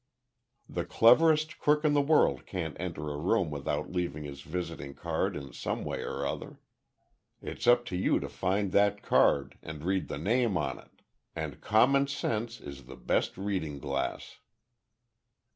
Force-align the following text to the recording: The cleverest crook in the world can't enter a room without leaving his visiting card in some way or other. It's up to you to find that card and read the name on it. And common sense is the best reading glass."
The 0.67 0.83
cleverest 0.83 1.59
crook 1.59 1.85
in 1.85 1.93
the 1.93 2.01
world 2.01 2.47
can't 2.47 2.75
enter 2.79 3.11
a 3.11 3.17
room 3.17 3.51
without 3.51 3.91
leaving 3.91 4.23
his 4.23 4.41
visiting 4.41 4.95
card 4.95 5.35
in 5.35 5.53
some 5.53 5.83
way 5.83 6.01
or 6.01 6.25
other. 6.25 6.59
It's 7.39 7.67
up 7.67 7.85
to 7.85 7.95
you 7.95 8.19
to 8.19 8.27
find 8.27 8.71
that 8.71 9.03
card 9.03 9.59
and 9.61 9.83
read 9.83 10.07
the 10.07 10.17
name 10.17 10.57
on 10.57 10.79
it. 10.79 11.03
And 11.35 11.61
common 11.61 12.07
sense 12.07 12.59
is 12.59 12.85
the 12.85 12.95
best 12.97 13.37
reading 13.37 13.77
glass." 13.77 14.39